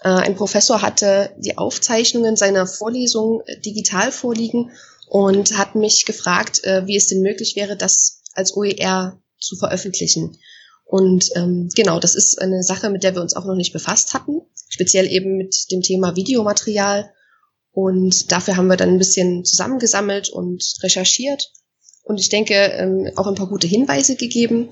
Äh, 0.01 0.09
ein 0.09 0.35
Professor 0.35 0.81
hatte 0.81 1.31
die 1.37 1.57
Aufzeichnungen 1.57 2.35
seiner 2.35 2.67
Vorlesung 2.67 3.41
äh, 3.45 3.59
digital 3.59 4.11
vorliegen 4.11 4.71
und 5.07 5.57
hat 5.57 5.75
mich 5.75 6.05
gefragt, 6.05 6.63
äh, 6.63 6.85
wie 6.87 6.97
es 6.97 7.07
denn 7.07 7.21
möglich 7.21 7.55
wäre, 7.55 7.75
das 7.75 8.21
als 8.33 8.55
OER 8.55 9.19
zu 9.39 9.55
veröffentlichen. 9.55 10.37
Und 10.85 11.29
ähm, 11.35 11.69
genau, 11.75 11.99
das 11.99 12.15
ist 12.15 12.41
eine 12.41 12.63
Sache, 12.63 12.89
mit 12.89 13.03
der 13.03 13.15
wir 13.15 13.21
uns 13.21 13.35
auch 13.35 13.45
noch 13.45 13.55
nicht 13.55 13.73
befasst 13.73 14.13
hatten, 14.13 14.41
speziell 14.67 15.07
eben 15.07 15.37
mit 15.37 15.71
dem 15.71 15.81
Thema 15.81 16.15
Videomaterial. 16.15 17.11
Und 17.71 18.31
dafür 18.31 18.57
haben 18.57 18.67
wir 18.67 18.75
dann 18.75 18.89
ein 18.89 18.97
bisschen 18.97 19.45
zusammengesammelt 19.45 20.29
und 20.29 20.61
recherchiert. 20.83 21.51
Und 22.03 22.19
ich 22.19 22.29
denke, 22.29 22.55
ähm, 22.55 23.09
auch 23.15 23.27
ein 23.27 23.35
paar 23.35 23.47
gute 23.47 23.67
Hinweise 23.67 24.15
gegeben. 24.15 24.69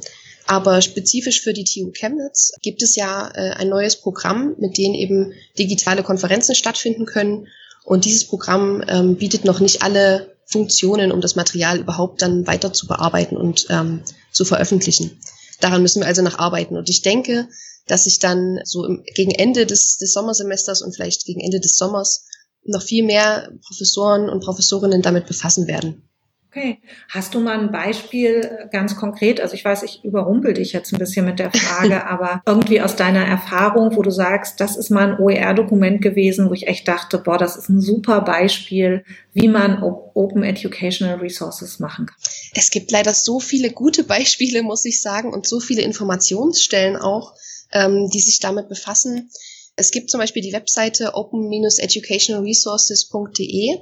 Aber 0.50 0.82
spezifisch 0.82 1.41
für 1.41 1.53
die 1.53 1.63
TU 1.63 1.91
Chemnitz 1.91 2.53
gibt 2.63 2.82
es 2.82 2.96
ja 2.96 3.29
äh, 3.36 3.51
ein 3.51 3.70
neues 3.70 3.98
Programm, 3.98 4.56
mit 4.58 4.79
dem 4.79 4.96
eben 4.96 5.32
digitale 5.60 6.01
Konferenzen 6.01 6.56
stattfinden 6.56 7.06
können. 7.06 7.48
Und 7.86 8.06
dieses 8.06 8.25
Programm 8.25 8.84
ähm, 8.88 9.15
bietet 9.15 9.46
noch 9.46 9.60
nicht 9.60 9.84
alle 9.84 10.36
Funktionen, 10.48 11.12
um 11.12 11.22
das 11.22 11.36
Material 11.36 11.77
überhaupt 11.77 12.24
dann 12.24 12.48
weiter 12.48 12.74
zu 12.74 12.88
bearbeiten 12.88 13.38
und 13.38 13.68
ähm, 13.70 14.01
zu 14.32 14.44
veröffentlichen. 14.44 15.22
Daran 15.62 15.84
müssen 15.84 16.01
wir 16.01 16.08
also 16.08 16.24
noch 16.24 16.39
arbeiten. 16.39 16.77
Und 16.77 16.89
ich 16.89 17.03
denke, 17.03 17.48
dass 17.86 18.06
sich 18.06 18.18
dann 18.18 18.60
so 18.63 18.86
im, 18.86 19.03
gegen 19.13 19.29
Ende 19.29 19.68
des, 19.68 19.98
des 19.98 20.13
Sommersemesters 20.13 20.82
und 20.82 20.96
vielleicht 20.96 21.25
gegen 21.25 21.41
Ende 21.41 21.60
des 21.60 21.77
Sommers 21.77 22.25
noch 22.63 22.82
viel 22.82 23.06
mehr 23.06 23.51
Professoren 23.68 24.29
und 24.29 24.44
Professorinnen 24.44 25.03
damit 25.03 25.27
befassen 25.27 25.68
werden. 25.68 26.08
Okay. 26.51 26.79
Hast 27.10 27.36
du 27.36 27.41
mal 27.41 27.60
ein 27.60 27.72
Beispiel 27.72 28.41
äh, 28.41 28.68
ganz 28.72 28.96
konkret? 28.96 29.39
Also 29.39 29.53
ich 29.53 29.63
weiß, 29.63 29.84
ich 29.84 30.03
überrumpel 30.03 30.56
dich 30.56 30.74
jetzt 30.74 30.91
ein 30.91 30.98
bisschen 30.98 31.25
mit 31.25 31.38
der 31.38 31.51
Frage, 31.51 32.08
aber 32.12 32.41
irgendwie 32.48 32.82
aus 32.82 32.96
deiner 32.96 33.24
Erfahrung, 33.24 33.96
wo 33.96 34.01
du 34.01 34.10
sagst, 34.10 34.60
das 34.60 34.75
ist 34.75 34.89
mal 34.89 35.12
ein 35.12 35.20
OER-Dokument 35.20 36.01
gewesen, 36.01 36.50
wo 36.50 36.53
ich 36.53 36.68
echt 36.68 36.88
dachte, 36.88 37.20
boah, 37.20 37.38
das 37.38 37.56
ist 37.56 37.70
ein 37.70 37.82
super 37.82 38.22
Beispiel, 38.22 39.03
wie 39.34 39.48
man 39.48 39.84
Open 39.84 40.41
Educational 40.41 41.20
Resources 41.20 41.77
machen 41.77 42.08
kann. 42.08 42.18
Es 42.56 42.72
gibt 42.72 42.89
leider 42.89 43.13
so 43.13 43.39
viele 43.39 43.70
gute 43.70 44.03
Beispiele, 44.03 44.63
muss 44.63 44.86
ich 44.86 45.03
sagen, 45.03 45.32
und 45.32 45.46
so 45.46 45.60
viele 45.60 45.84
Informationsstellen 45.84 46.96
auch, 46.96 47.36
ähm, 47.74 48.10
die 48.12 48.22
sich 48.22 48.39
damit 48.39 48.70
befassen. 48.70 49.29
Es 49.75 49.91
gibt 49.91 50.10
zum 50.10 50.20
Beispiel 50.20 50.41
die 50.41 50.53
Webseite 50.53 51.13
open-educationalresources.de 51.13 53.77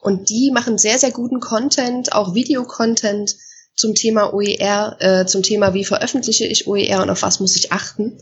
und 0.00 0.30
die 0.30 0.50
machen 0.52 0.78
sehr, 0.78 0.98
sehr 0.98 1.10
guten 1.10 1.40
Content, 1.40 2.12
auch 2.12 2.34
Videocontent 2.34 3.36
zum 3.74 3.94
Thema 3.94 4.32
OER, 4.32 4.96
äh, 5.00 5.26
zum 5.26 5.42
Thema, 5.42 5.74
wie 5.74 5.84
veröffentliche 5.84 6.46
ich 6.46 6.66
OER 6.66 7.02
und 7.02 7.10
auf 7.10 7.22
was 7.22 7.40
muss 7.40 7.56
ich 7.56 7.72
achten. 7.72 8.18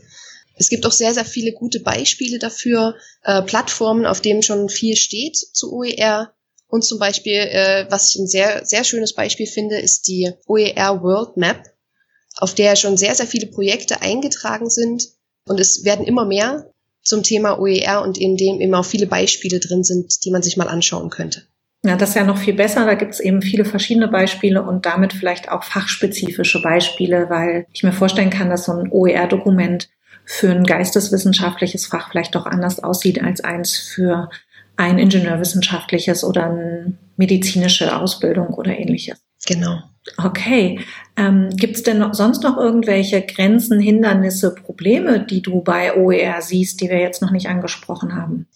Es 0.55 0.69
gibt 0.69 0.85
auch 0.85 0.91
sehr, 0.91 1.13
sehr 1.13 1.25
viele 1.25 1.53
gute 1.53 1.79
Beispiele 1.79 2.37
dafür, 2.37 2.95
äh, 3.23 3.41
Plattformen, 3.41 4.05
auf 4.05 4.19
denen 4.21 4.43
schon 4.43 4.69
viel 4.69 4.95
steht 4.95 5.37
zu 5.37 5.71
OER. 5.71 6.33
Und 6.67 6.83
zum 6.83 6.99
Beispiel, 6.99 7.33
äh, 7.33 7.87
was 7.89 8.13
ich 8.13 8.19
ein 8.19 8.27
sehr, 8.27 8.65
sehr 8.65 8.83
schönes 8.83 9.13
Beispiel 9.13 9.47
finde, 9.47 9.79
ist 9.79 10.07
die 10.07 10.31
OER 10.47 11.01
World 11.01 11.37
Map, 11.37 11.63
auf 12.35 12.53
der 12.53 12.75
schon 12.75 12.97
sehr, 12.97 13.15
sehr 13.15 13.25
viele 13.25 13.47
Projekte 13.47 14.01
eingetragen 14.01 14.69
sind. 14.69 15.07
Und 15.45 15.59
es 15.59 15.83
werden 15.83 16.05
immer 16.05 16.25
mehr 16.25 16.71
zum 17.03 17.23
Thema 17.23 17.57
OER 17.59 18.01
und 18.03 18.17
in 18.17 18.37
dem 18.37 18.61
eben 18.61 18.75
auch 18.75 18.85
viele 18.85 19.07
Beispiele 19.07 19.59
drin 19.59 19.83
sind, 19.83 20.25
die 20.25 20.31
man 20.31 20.43
sich 20.43 20.57
mal 20.57 20.67
anschauen 20.67 21.09
könnte. 21.09 21.48
Ja, 21.85 21.95
das 21.95 22.09
ist 22.09 22.15
ja 22.15 22.25
noch 22.25 22.37
viel 22.37 22.55
besser. 22.55 22.85
Da 22.85 22.95
gibt 22.95 23.13
es 23.13 23.19
eben 23.19 23.41
viele 23.41 23.63
verschiedene 23.63 24.09
Beispiele 24.09 24.61
und 24.63 24.85
damit 24.85 25.13
vielleicht 25.13 25.49
auch 25.49 25.63
fachspezifische 25.63 26.61
Beispiele, 26.61 27.29
weil 27.29 27.65
ich 27.71 27.83
mir 27.83 27.93
vorstellen 27.93 28.29
kann, 28.29 28.49
dass 28.49 28.65
so 28.65 28.73
ein 28.73 28.91
OER-Dokument 28.91 29.89
für 30.25 30.51
ein 30.51 30.65
geisteswissenschaftliches 30.65 31.87
Fach 31.87 32.11
vielleicht 32.11 32.35
doch 32.35 32.45
anders 32.45 32.83
aussieht 32.83 33.23
als 33.23 33.41
eins 33.41 33.77
für 33.77 34.29
ein 34.75 34.99
ingenieurwissenschaftliches 34.99 36.23
oder 36.23 36.45
eine 36.45 36.93
medizinische 37.17 37.97
Ausbildung 37.97 38.49
oder 38.49 38.77
ähnliches. 38.77 39.19
Genau. 39.45 39.79
Okay. 40.17 40.79
Ähm, 41.17 41.49
Gibt 41.55 41.77
es 41.77 41.83
denn 41.83 41.99
noch, 41.99 42.13
sonst 42.13 42.43
noch 42.43 42.57
irgendwelche 42.57 43.21
Grenzen, 43.21 43.79
Hindernisse, 43.79 44.53
Probleme, 44.53 45.19
die 45.25 45.41
du 45.41 45.61
bei 45.61 45.95
OER 45.95 46.41
siehst, 46.41 46.81
die 46.81 46.89
wir 46.89 46.99
jetzt 46.99 47.21
noch 47.21 47.31
nicht 47.31 47.47
angesprochen 47.47 48.15
haben? 48.15 48.47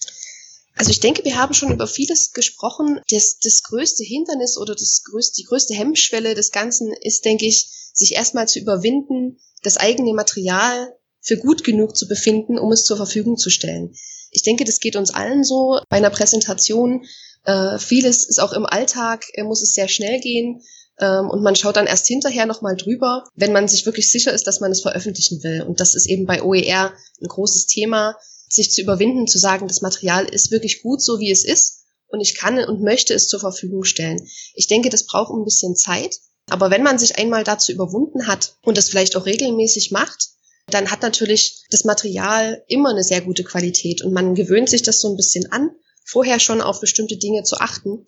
Also 0.76 0.92
ich 0.92 1.00
denke, 1.00 1.24
wir 1.24 1.38
haben 1.38 1.54
schon 1.54 1.72
über 1.72 1.88
vieles 1.88 2.32
gesprochen. 2.32 3.00
Das, 3.10 3.38
das 3.40 3.62
größte 3.64 4.04
Hindernis 4.04 4.58
oder 4.58 4.74
das 4.74 5.04
größte, 5.04 5.36
die 5.42 5.46
größte 5.46 5.74
Hemmschwelle 5.74 6.34
des 6.34 6.52
Ganzen 6.52 6.92
ist, 7.02 7.26
denke 7.26 7.46
ich, 7.46 7.70
sich 7.94 8.14
erstmal 8.14 8.48
zu 8.48 8.60
überwinden, 8.60 9.38
das 9.62 9.78
eigene 9.78 10.14
Material 10.14 10.96
für 11.22 11.38
gut 11.38 11.64
genug 11.64 11.96
zu 11.96 12.08
befinden, 12.08 12.58
um 12.58 12.72
es 12.72 12.86
zur 12.86 12.98
Verfügung 12.98 13.38
zu 13.38 13.50
stellen. 13.50 13.96
Ich 14.32 14.42
denke, 14.42 14.66
das 14.66 14.80
geht 14.80 14.96
uns 14.96 15.14
allen 15.14 15.44
so 15.44 15.80
bei 15.90 15.98
einer 15.98 16.10
Präsentation. 16.10 17.06
Äh, 17.46 17.78
vieles 17.78 18.28
ist 18.28 18.40
auch 18.40 18.54
im 18.54 18.66
Alltag, 18.66 19.26
äh, 19.34 19.44
muss 19.44 19.62
es 19.62 19.74
sehr 19.74 19.88
schnell 19.88 20.20
gehen. 20.20 20.62
Ähm, 21.00 21.30
und 21.30 21.44
man 21.44 21.56
schaut 21.56 21.78
dann 21.78 21.88
erst 21.88 22.08
hinterher 22.08 22.46
nochmal 22.46 22.76
drüber, 22.76 23.24
wenn 23.36 23.54
man 23.54 23.68
sich 23.68 23.86
wirklich 23.86 24.12
sicher 24.12 24.34
ist, 24.34 24.48
dass 24.48 24.60
man 24.60 24.72
es 24.72 24.82
veröffentlichen 24.82 25.44
will. 25.44 25.62
Und 25.62 25.80
das 25.80 25.96
ist 25.96 26.08
eben 26.08 26.26
bei 26.26 26.42
OER 26.42 26.94
ein 27.22 27.28
großes 27.28 27.68
Thema 27.68 28.16
sich 28.54 28.72
zu 28.72 28.82
überwinden, 28.82 29.28
zu 29.28 29.40
sagen, 29.40 29.68
das 29.68 29.82
Material 29.82 30.26
ist 30.26 30.52
wirklich 30.52 30.82
gut, 30.82 31.02
so 31.02 31.20
wie 31.20 31.32
es 31.32 31.44
ist 31.44 31.84
und 32.08 32.22
ich 32.22 32.36
kann 32.36 32.60
und 32.60 32.82
möchte 32.82 33.14
es 33.14 33.28
zur 33.28 33.40
Verfügung 33.40 33.84
stellen. 33.84 34.28
Ich 34.54 34.68
denke, 34.68 34.90
das 34.90 35.06
braucht 35.06 35.34
ein 35.34 35.44
bisschen 35.44 35.76
Zeit, 35.76 36.20
aber 36.50 36.70
wenn 36.70 36.84
man 36.84 37.00
sich 37.00 37.18
einmal 37.18 37.44
dazu 37.44 37.72
überwunden 37.72 38.28
hat 38.28 38.58
und 38.62 38.78
das 38.78 38.90
vielleicht 38.90 39.16
auch 39.16 39.26
regelmäßig 39.26 39.92
macht, 39.92 40.30
dann 40.68 40.92
hat 40.92 41.02
natürlich 41.02 41.64
das 41.72 41.84
Material 41.84 42.64
immer 42.68 42.92
eine 42.92 43.04
sehr 43.04 43.22
gute 43.22 43.44
Qualität 43.44 44.02
und 44.04 44.14
man 44.14 44.36
gewöhnt 44.36 44.70
sich 44.70 44.84
das 44.84 45.02
so 45.02 45.10
ein 45.10 45.18
bisschen 45.18 45.52
an, 45.52 45.72
vorher 46.06 46.40
schon 46.40 46.62
auf 46.62 46.80
bestimmte 46.80 47.18
Dinge 47.18 47.44
zu 47.44 47.58
achten. 47.58 48.06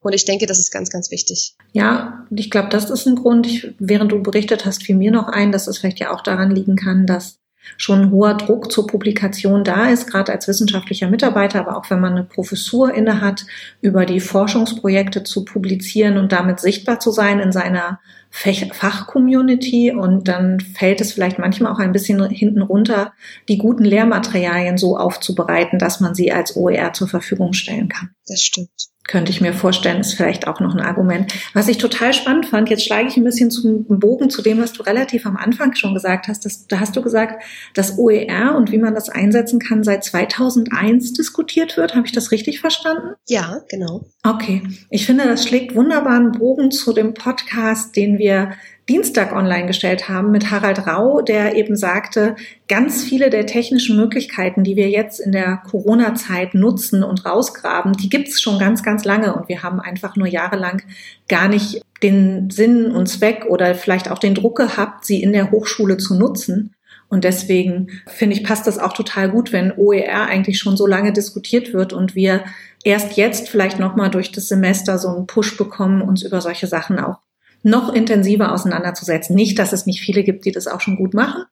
Und 0.00 0.12
ich 0.12 0.26
denke, 0.26 0.46
das 0.46 0.58
ist 0.58 0.70
ganz, 0.70 0.90
ganz 0.90 1.10
wichtig. 1.10 1.56
Ja, 1.72 2.26
ich 2.30 2.50
glaube, 2.50 2.68
das 2.68 2.90
ist 2.90 3.06
ein 3.06 3.16
Grund. 3.16 3.46
Ich, 3.46 3.68
während 3.78 4.12
du 4.12 4.22
berichtet 4.22 4.66
hast, 4.66 4.82
fiel 4.82 4.96
mir 4.96 5.10
noch 5.10 5.28
ein, 5.28 5.50
dass 5.50 5.66
es 5.66 5.78
vielleicht 5.78 5.98
ja 5.98 6.12
auch 6.12 6.20
daran 6.20 6.54
liegen 6.54 6.76
kann, 6.76 7.06
dass 7.06 7.38
schon 7.76 8.02
ein 8.02 8.10
hoher 8.10 8.34
Druck 8.34 8.70
zur 8.70 8.86
Publikation 8.86 9.64
da 9.64 9.88
ist, 9.88 10.10
gerade 10.10 10.32
als 10.32 10.48
wissenschaftlicher 10.48 11.08
Mitarbeiter, 11.08 11.60
aber 11.60 11.76
auch 11.76 11.90
wenn 11.90 12.00
man 12.00 12.12
eine 12.12 12.24
Professur 12.24 12.94
inne 12.94 13.20
hat, 13.20 13.46
über 13.80 14.06
die 14.06 14.20
Forschungsprojekte 14.20 15.24
zu 15.24 15.44
publizieren 15.44 16.18
und 16.18 16.32
damit 16.32 16.60
sichtbar 16.60 17.00
zu 17.00 17.10
sein 17.10 17.40
in 17.40 17.52
seiner 17.52 18.00
Fachcommunity 18.34 19.92
und 19.92 20.26
dann 20.26 20.58
fällt 20.60 21.00
es 21.00 21.12
vielleicht 21.12 21.38
manchmal 21.38 21.72
auch 21.72 21.78
ein 21.78 21.92
bisschen 21.92 22.28
hinten 22.30 22.62
runter, 22.62 23.12
die 23.48 23.58
guten 23.58 23.84
Lehrmaterialien 23.84 24.76
so 24.76 24.98
aufzubereiten, 24.98 25.78
dass 25.78 26.00
man 26.00 26.14
sie 26.14 26.32
als 26.32 26.56
OER 26.56 26.92
zur 26.92 27.08
Verfügung 27.08 27.52
stellen 27.52 27.88
kann. 27.88 28.10
Das 28.26 28.42
stimmt 28.42 28.70
könnte 29.06 29.30
ich 29.30 29.40
mir 29.40 29.52
vorstellen, 29.52 30.00
ist 30.00 30.14
vielleicht 30.14 30.46
auch 30.46 30.60
noch 30.60 30.74
ein 30.74 30.80
Argument. 30.80 31.32
Was 31.52 31.68
ich 31.68 31.76
total 31.76 32.14
spannend 32.14 32.46
fand, 32.46 32.70
jetzt 32.70 32.84
schlage 32.84 33.06
ich 33.06 33.16
ein 33.16 33.24
bisschen 33.24 33.50
zum 33.50 33.84
Bogen 33.86 34.30
zu 34.30 34.40
dem, 34.40 34.60
was 34.60 34.72
du 34.72 34.82
relativ 34.82 35.26
am 35.26 35.36
Anfang 35.36 35.74
schon 35.74 35.92
gesagt 35.92 36.26
hast. 36.26 36.46
Das, 36.46 36.66
da 36.66 36.80
hast 36.80 36.96
du 36.96 37.02
gesagt, 37.02 37.42
dass 37.74 37.98
OER 37.98 38.54
und 38.56 38.72
wie 38.72 38.78
man 38.78 38.94
das 38.94 39.10
einsetzen 39.10 39.58
kann 39.58 39.84
seit 39.84 40.04
2001 40.04 41.12
diskutiert 41.12 41.76
wird. 41.76 41.94
Habe 41.94 42.06
ich 42.06 42.12
das 42.12 42.30
richtig 42.30 42.60
verstanden? 42.60 43.14
Ja, 43.28 43.60
genau. 43.68 44.06
Okay. 44.22 44.62
Ich 44.88 45.04
finde, 45.04 45.24
das 45.24 45.46
schlägt 45.46 45.74
wunderbaren 45.74 46.32
Bogen 46.32 46.70
zu 46.70 46.94
dem 46.94 47.12
Podcast, 47.12 47.94
den 47.96 48.18
wir 48.18 48.23
Dienstag 48.88 49.32
online 49.32 49.66
gestellt 49.66 50.08
haben 50.10 50.30
mit 50.30 50.50
Harald 50.50 50.86
Rau, 50.86 51.22
der 51.22 51.56
eben 51.56 51.74
sagte, 51.74 52.36
ganz 52.68 53.02
viele 53.02 53.30
der 53.30 53.46
technischen 53.46 53.96
Möglichkeiten, 53.96 54.62
die 54.62 54.76
wir 54.76 54.90
jetzt 54.90 55.20
in 55.20 55.32
der 55.32 55.62
Corona-Zeit 55.68 56.54
nutzen 56.54 57.02
und 57.02 57.24
rausgraben, 57.24 57.94
die 57.94 58.10
gibt 58.10 58.28
es 58.28 58.42
schon 58.42 58.58
ganz, 58.58 58.82
ganz 58.82 59.04
lange 59.04 59.34
und 59.34 59.48
wir 59.48 59.62
haben 59.62 59.80
einfach 59.80 60.16
nur 60.16 60.26
jahrelang 60.26 60.82
gar 61.28 61.48
nicht 61.48 61.80
den 62.02 62.50
Sinn 62.50 62.90
und 62.90 63.06
Zweck 63.06 63.46
oder 63.48 63.74
vielleicht 63.74 64.10
auch 64.10 64.18
den 64.18 64.34
Druck 64.34 64.58
gehabt, 64.58 65.06
sie 65.06 65.22
in 65.22 65.32
der 65.32 65.50
Hochschule 65.50 65.96
zu 65.96 66.14
nutzen. 66.18 66.74
Und 67.08 67.24
deswegen 67.24 67.88
finde 68.06 68.36
ich, 68.36 68.44
passt 68.44 68.66
das 68.66 68.78
auch 68.78 68.92
total 68.92 69.30
gut, 69.30 69.52
wenn 69.52 69.72
OER 69.76 70.26
eigentlich 70.26 70.58
schon 70.58 70.76
so 70.76 70.86
lange 70.86 71.12
diskutiert 71.12 71.72
wird 71.72 71.92
und 71.92 72.14
wir 72.14 72.44
erst 72.82 73.16
jetzt 73.16 73.48
vielleicht 73.48 73.78
nochmal 73.78 74.10
durch 74.10 74.32
das 74.32 74.48
Semester 74.48 74.98
so 74.98 75.08
einen 75.08 75.26
Push 75.26 75.56
bekommen, 75.56 76.02
uns 76.02 76.22
über 76.22 76.40
solche 76.40 76.66
Sachen 76.66 76.98
auch 76.98 77.18
noch 77.64 77.92
intensiver 77.92 78.52
auseinanderzusetzen. 78.52 79.34
Nicht, 79.34 79.58
dass 79.58 79.72
es 79.72 79.86
nicht 79.86 80.00
viele 80.00 80.22
gibt, 80.22 80.44
die 80.44 80.52
das 80.52 80.68
auch 80.68 80.80
schon 80.80 80.96
gut 80.96 81.14
machen, 81.14 81.44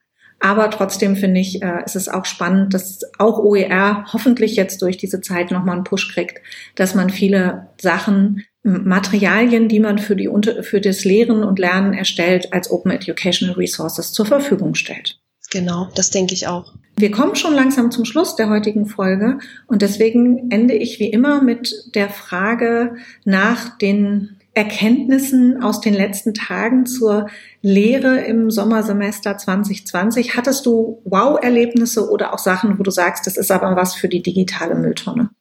aber 0.43 0.69
trotzdem 0.69 1.15
finde 1.15 1.39
ich, 1.39 1.61
äh, 1.61 1.83
ist 1.85 1.95
es 1.95 2.09
auch 2.09 2.25
spannend, 2.25 2.73
dass 2.73 2.99
auch 3.17 3.39
OER 3.39 4.05
hoffentlich 4.11 4.57
jetzt 4.57 4.81
durch 4.81 4.97
diese 4.97 5.21
Zeit 5.21 5.51
nochmal 5.51 5.75
einen 5.75 5.85
Push 5.85 6.13
kriegt, 6.13 6.41
dass 6.75 6.95
man 6.95 7.09
viele 7.09 7.69
Sachen, 7.79 8.43
Materialien, 8.63 9.67
die 9.69 9.79
man 9.79 9.99
für, 9.99 10.15
die, 10.15 10.29
für 10.61 10.81
das 10.81 11.05
Lehren 11.05 11.43
und 11.43 11.59
Lernen 11.59 11.93
erstellt, 11.93 12.53
als 12.53 12.69
Open 12.71 12.91
Educational 12.91 13.55
Resources 13.55 14.11
zur 14.11 14.25
Verfügung 14.25 14.75
stellt. 14.75 15.19
Genau, 15.49 15.89
das 15.95 16.11
denke 16.11 16.33
ich 16.33 16.47
auch. 16.47 16.73
Wir 16.97 17.11
kommen 17.11 17.35
schon 17.35 17.53
langsam 17.53 17.91
zum 17.91 18.05
Schluss 18.05 18.35
der 18.35 18.49
heutigen 18.49 18.85
Folge 18.85 19.39
und 19.67 19.81
deswegen 19.81 20.51
ende 20.51 20.73
ich 20.73 20.99
wie 20.99 21.09
immer 21.09 21.41
mit 21.41 21.91
der 21.95 22.09
Frage 22.09 22.95
nach 23.23 23.77
den 23.77 24.39
Erkenntnissen 24.55 25.63
aus 25.63 25.81
den 25.81 25.95
letzten 25.95 26.33
Tagen 26.35 26.85
zur 26.85 27.27
Lehre 27.61 28.21
im 28.21 28.51
Sommersemester 28.51 29.37
2020? 29.37 30.35
Hattest 30.35 30.65
du 30.65 31.01
Wow-Erlebnisse 31.05 32.09
oder 32.09 32.33
auch 32.33 32.39
Sachen, 32.39 32.77
wo 32.77 32.83
du 32.83 32.91
sagst, 32.91 33.25
das 33.25 33.37
ist 33.37 33.51
aber 33.51 33.75
was 33.75 33.95
für 33.95 34.09
die 34.09 34.21
digitale 34.21 34.75
Mülltonne? 34.75 35.31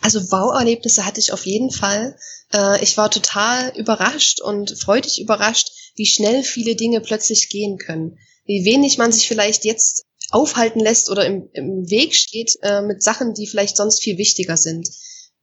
Also 0.00 0.20
Wow-Erlebnisse 0.30 1.04
hatte 1.04 1.18
ich 1.18 1.32
auf 1.32 1.44
jeden 1.44 1.72
Fall. 1.72 2.16
Äh, 2.52 2.82
ich 2.84 2.96
war 2.96 3.10
total 3.10 3.72
überrascht 3.76 4.40
und 4.40 4.78
freudig 4.78 5.20
überrascht, 5.20 5.72
wie 5.96 6.06
schnell 6.06 6.44
viele 6.44 6.76
Dinge 6.76 7.00
plötzlich 7.00 7.48
gehen 7.48 7.78
können. 7.78 8.18
Wie 8.44 8.64
wenig 8.64 8.98
man 8.98 9.10
sich 9.10 9.26
vielleicht 9.26 9.64
jetzt 9.64 10.06
aufhalten 10.30 10.78
lässt 10.78 11.10
oder 11.10 11.26
im, 11.26 11.48
im 11.52 11.90
Weg 11.90 12.14
steht 12.14 12.56
äh, 12.62 12.82
mit 12.82 13.02
Sachen, 13.02 13.34
die 13.34 13.48
vielleicht 13.48 13.76
sonst 13.76 14.02
viel 14.02 14.18
wichtiger 14.18 14.56
sind. 14.56 14.88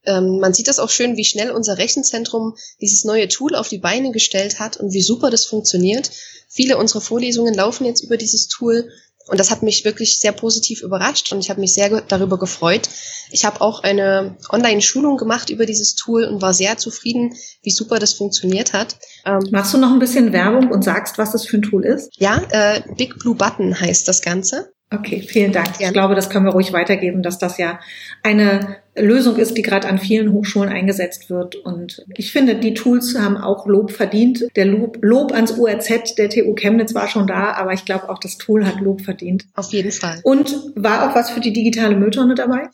Ähm, 0.05 0.39
man 0.39 0.53
sieht 0.53 0.67
das 0.67 0.79
auch 0.79 0.89
schön, 0.89 1.17
wie 1.17 1.25
schnell 1.25 1.51
unser 1.51 1.77
Rechenzentrum 1.77 2.55
dieses 2.81 3.03
neue 3.03 3.27
Tool 3.27 3.55
auf 3.55 3.69
die 3.69 3.77
Beine 3.77 4.11
gestellt 4.11 4.59
hat 4.59 4.77
und 4.77 4.93
wie 4.93 5.01
super 5.01 5.29
das 5.29 5.45
funktioniert. 5.45 6.11
Viele 6.49 6.77
unserer 6.77 7.01
Vorlesungen 7.01 7.53
laufen 7.53 7.85
jetzt 7.85 8.03
über 8.03 8.17
dieses 8.17 8.47
Tool 8.47 8.89
und 9.27 9.39
das 9.39 9.51
hat 9.51 9.63
mich 9.63 9.85
wirklich 9.85 10.19
sehr 10.19 10.33
positiv 10.33 10.81
überrascht 10.81 11.31
und 11.31 11.39
ich 11.39 11.49
habe 11.49 11.61
mich 11.61 11.73
sehr 11.73 12.01
darüber 12.01 12.37
gefreut. 12.37 12.89
Ich 13.31 13.45
habe 13.45 13.61
auch 13.61 13.81
eine 13.81 14.35
Online-Schulung 14.49 15.17
gemacht 15.17 15.49
über 15.49 15.65
dieses 15.65 15.95
Tool 15.95 16.25
und 16.25 16.41
war 16.41 16.53
sehr 16.53 16.77
zufrieden, 16.77 17.33
wie 17.61 17.71
super 17.71 17.99
das 17.99 18.13
funktioniert 18.13 18.73
hat. 18.73 18.97
Ähm, 19.25 19.39
Machst 19.51 19.73
du 19.73 19.77
noch 19.77 19.91
ein 19.91 19.99
bisschen 19.99 20.33
Werbung 20.33 20.69
und 20.71 20.83
sagst, 20.83 21.17
was 21.17 21.31
das 21.31 21.45
für 21.45 21.57
ein 21.57 21.61
Tool 21.61 21.85
ist? 21.85 22.11
Ja, 22.17 22.41
äh, 22.49 22.81
Big 22.97 23.17
Blue 23.19 23.35
Button 23.35 23.79
heißt 23.79 24.07
das 24.07 24.21
Ganze. 24.21 24.73
Okay, 24.91 25.21
vielen 25.21 25.53
Dank. 25.53 25.77
Gerne. 25.77 25.87
Ich 25.87 25.93
glaube, 25.93 26.15
das 26.15 26.29
können 26.29 26.45
wir 26.45 26.51
ruhig 26.51 26.73
weitergeben, 26.73 27.23
dass 27.23 27.39
das 27.39 27.57
ja 27.57 27.79
eine 28.21 28.82
Lösung 28.95 29.37
ist, 29.37 29.57
die 29.57 29.61
gerade 29.61 29.87
an 29.87 29.97
vielen 29.97 30.31
Hochschulen 30.33 30.69
eingesetzt 30.69 31.29
wird. 31.29 31.55
Und 31.55 32.05
ich 32.15 32.31
finde, 32.31 32.55
die 32.55 32.73
Tools 32.73 33.15
haben 33.17 33.37
auch 33.37 33.65
Lob 33.65 33.91
verdient. 33.91 34.47
Der 34.55 34.65
Lob, 34.65 34.99
Lob 35.01 35.31
ans 35.31 35.51
URZ 35.53 36.15
der 36.15 36.29
TU 36.29 36.53
Chemnitz 36.53 36.93
war 36.93 37.07
schon 37.07 37.27
da, 37.27 37.53
aber 37.53 37.73
ich 37.73 37.85
glaube 37.85 38.09
auch 38.09 38.19
das 38.19 38.37
Tool 38.37 38.65
hat 38.65 38.79
Lob 38.79 39.01
verdient. 39.01 39.45
Auf 39.55 39.71
jeden 39.71 39.91
Fall. 39.91 40.19
Und 40.23 40.55
war 40.75 41.09
auch 41.09 41.15
was 41.15 41.31
für 41.31 41.39
die 41.39 41.53
digitale 41.53 41.95
Mülltonne 41.95 42.35
dabei? 42.35 42.69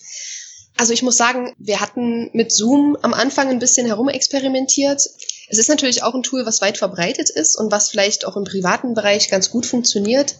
Also 0.77 0.93
ich 0.93 1.03
muss 1.03 1.17
sagen, 1.17 1.53
wir 1.57 1.81
hatten 1.81 2.29
mit 2.33 2.51
Zoom 2.51 2.97
am 3.01 3.13
Anfang 3.13 3.49
ein 3.49 3.59
bisschen 3.59 3.85
herumexperimentiert. 3.85 5.01
Es 5.49 5.57
ist 5.57 5.69
natürlich 5.69 6.03
auch 6.03 6.15
ein 6.15 6.23
Tool, 6.23 6.45
was 6.45 6.61
weit 6.61 6.77
verbreitet 6.77 7.29
ist 7.29 7.57
und 7.57 7.71
was 7.71 7.89
vielleicht 7.89 8.25
auch 8.25 8.38
im 8.38 8.45
privaten 8.45 8.93
Bereich 8.93 9.29
ganz 9.29 9.49
gut 9.49 9.65
funktioniert. 9.65 10.35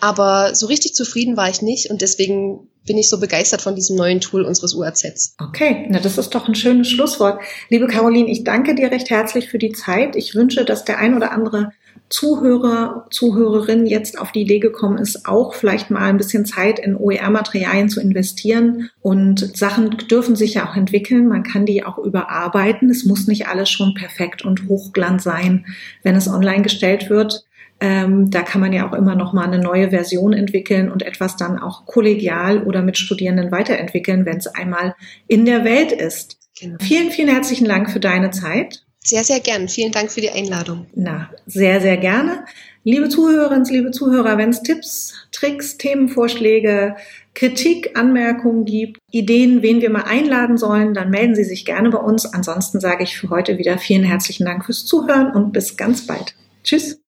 Aber 0.00 0.54
so 0.54 0.66
richtig 0.66 0.94
zufrieden 0.94 1.36
war 1.36 1.48
ich 1.48 1.62
nicht 1.62 1.90
und 1.90 2.02
deswegen 2.02 2.68
bin 2.86 2.98
ich 2.98 3.08
so 3.08 3.18
begeistert 3.18 3.62
von 3.62 3.74
diesem 3.74 3.96
neuen 3.96 4.20
Tool 4.20 4.42
unseres 4.42 4.74
UAZs. 4.74 5.36
Okay, 5.40 5.86
na 5.88 6.00
das 6.00 6.18
ist 6.18 6.34
doch 6.34 6.48
ein 6.48 6.54
schönes 6.54 6.90
Schlusswort. 6.90 7.40
Liebe 7.70 7.86
Caroline, 7.86 8.30
ich 8.30 8.44
danke 8.44 8.74
dir 8.74 8.90
recht 8.90 9.08
herzlich 9.10 9.48
für 9.48 9.58
die 9.58 9.72
Zeit. 9.72 10.16
Ich 10.16 10.34
wünsche, 10.34 10.64
dass 10.64 10.84
der 10.84 10.98
ein 10.98 11.14
oder 11.16 11.32
andere 11.32 11.72
Zuhörer, 12.10 13.06
Zuhörerin 13.10 13.86
jetzt 13.86 14.18
auf 14.18 14.30
die 14.30 14.42
Idee 14.42 14.58
gekommen 14.58 14.98
ist, 14.98 15.26
auch 15.26 15.54
vielleicht 15.54 15.90
mal 15.90 16.02
ein 16.02 16.18
bisschen 16.18 16.44
Zeit 16.44 16.78
in 16.78 16.96
OER-Materialien 16.96 17.88
zu 17.88 18.00
investieren. 18.00 18.90
Und 19.00 19.56
Sachen 19.56 19.96
dürfen 20.10 20.36
sich 20.36 20.54
ja 20.54 20.68
auch 20.68 20.76
entwickeln. 20.76 21.28
Man 21.28 21.44
kann 21.44 21.64
die 21.64 21.84
auch 21.84 21.98
überarbeiten. 21.98 22.90
Es 22.90 23.04
muss 23.04 23.26
nicht 23.26 23.48
alles 23.48 23.70
schon 23.70 23.94
perfekt 23.94 24.44
und 24.44 24.68
hochglanz 24.68 25.24
sein, 25.24 25.66
wenn 26.02 26.14
es 26.14 26.28
online 26.28 26.62
gestellt 26.62 27.08
wird. 27.08 27.46
Ähm, 27.84 28.30
da 28.30 28.40
kann 28.40 28.62
man 28.62 28.72
ja 28.72 28.88
auch 28.88 28.94
immer 28.94 29.14
noch 29.14 29.34
mal 29.34 29.44
eine 29.44 29.58
neue 29.58 29.90
Version 29.90 30.32
entwickeln 30.32 30.90
und 30.90 31.02
etwas 31.02 31.36
dann 31.36 31.58
auch 31.58 31.84
kollegial 31.84 32.62
oder 32.62 32.80
mit 32.80 32.96
Studierenden 32.96 33.52
weiterentwickeln, 33.52 34.24
wenn 34.24 34.38
es 34.38 34.46
einmal 34.46 34.94
in 35.28 35.44
der 35.44 35.64
Welt 35.64 35.92
ist. 35.92 36.38
Genau. 36.58 36.78
Vielen, 36.80 37.10
vielen 37.10 37.28
herzlichen 37.28 37.68
Dank 37.68 37.90
für 37.90 38.00
deine 38.00 38.30
Zeit. 38.30 38.86
Sehr, 39.00 39.22
sehr 39.22 39.40
gern. 39.40 39.68
Vielen 39.68 39.92
Dank 39.92 40.10
für 40.10 40.22
die 40.22 40.30
Einladung. 40.30 40.86
Na, 40.94 41.28
sehr, 41.44 41.82
sehr 41.82 41.98
gerne. 41.98 42.46
Liebe 42.84 43.10
Zuhörerinnen, 43.10 43.66
liebe 43.66 43.90
Zuhörer, 43.90 44.38
wenn 44.38 44.48
es 44.48 44.62
Tipps, 44.62 45.12
Tricks, 45.30 45.76
Themenvorschläge, 45.76 46.96
Kritik, 47.34 47.98
Anmerkungen 47.98 48.64
gibt, 48.64 48.98
Ideen, 49.10 49.60
wen 49.60 49.82
wir 49.82 49.90
mal 49.90 50.04
einladen 50.04 50.56
sollen, 50.56 50.94
dann 50.94 51.10
melden 51.10 51.34
Sie 51.34 51.44
sich 51.44 51.66
gerne 51.66 51.90
bei 51.90 51.98
uns. 51.98 52.24
Ansonsten 52.24 52.80
sage 52.80 53.04
ich 53.04 53.18
für 53.18 53.28
heute 53.28 53.58
wieder 53.58 53.76
vielen 53.76 54.04
herzlichen 54.04 54.46
Dank 54.46 54.64
fürs 54.64 54.86
Zuhören 54.86 55.32
und 55.32 55.52
bis 55.52 55.76
ganz 55.76 56.06
bald. 56.06 56.34
Tschüss. 56.62 56.98